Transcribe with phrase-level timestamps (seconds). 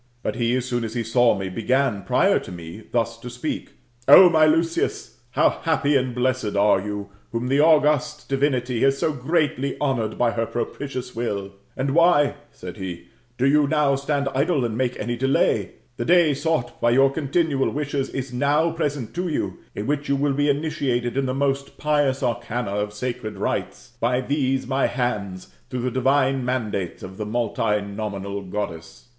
[0.23, 3.73] But he, as soon as he saw me, bepan, prior to me, thus to speak:''
[4.19, 9.13] O my Lucius, how happy and blessed are you, whom the august divinity has so
[9.13, 11.51] greatly honoured by her propitious will!
[11.77, 15.73] And why," said he," do you now stand idle, and make any delay?
[15.75, 19.85] '^ The day sought for by your continual wishes is now present to '^ you, in
[19.85, 24.65] which you will be initiated in the most pious arcana of sacred rites, by these
[24.65, 29.09] my hands, through the divine mandates of ^ the multinominal Goddess."